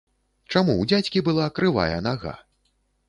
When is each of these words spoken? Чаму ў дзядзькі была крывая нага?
Чаму 0.53 0.73
ў 0.77 0.83
дзядзькі 0.91 1.23
была 1.27 1.45
крывая 1.59 1.97
нага? 2.11 2.33